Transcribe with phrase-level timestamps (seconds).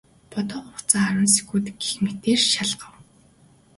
[0.31, 2.95] Бодох хугацаа арван секунд гэх мэтээр шалгав.